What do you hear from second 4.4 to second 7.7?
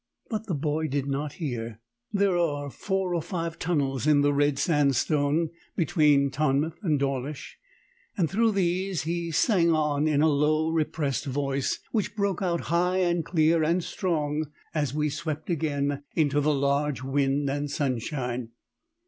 sandstone between Teignmouth and Dawlish,